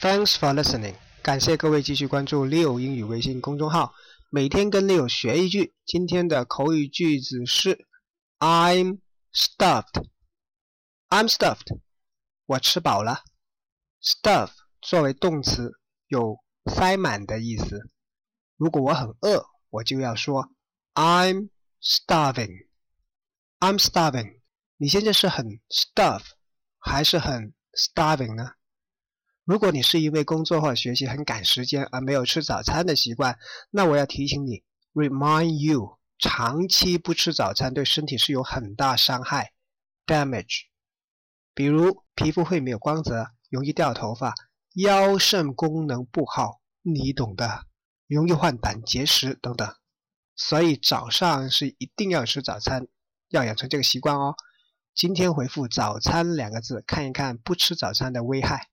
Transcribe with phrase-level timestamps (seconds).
[0.00, 3.92] Thanks for listening，感谢各位继续关注 Leo 英语微信公众号，
[4.30, 5.74] 每天跟 Leo 学一句。
[5.84, 7.84] 今天的口语句子是
[8.38, 9.00] I'm
[9.32, 10.06] stuffed。
[11.08, 11.80] I'm stuffed，
[12.46, 13.24] 我吃饱了。
[14.00, 15.72] Stuff 作为动词
[16.06, 16.38] 有
[16.72, 17.90] 塞满的意思。
[18.56, 20.48] 如果我很饿，我就要说
[20.94, 21.50] I'm
[21.82, 22.68] starving。
[23.58, 24.42] I'm starving。
[24.76, 26.22] 你现在是很 stuff
[26.78, 28.52] 还是很 starving 呢？
[29.48, 33.38] 如果你是因为工作或学习很赶时间而没有吃早餐的习惯，
[33.70, 34.62] 那我要提醒你
[34.92, 39.54] ，remind you，长期不吃早餐对身体是有很大伤害
[40.04, 40.64] ，damage。
[41.54, 44.34] 比如皮肤会没有光泽，容易掉头发，
[44.74, 47.64] 腰肾功能不好，你懂的，
[48.06, 49.66] 容易患胆结石等等。
[50.36, 52.86] 所以早上是一定要吃早餐，
[53.30, 54.34] 要养成这个习惯哦。
[54.94, 58.68] 今天回复“早餐”两个字，看一看不吃早餐的危害。